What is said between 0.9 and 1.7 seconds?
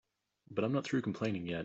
complaining yet.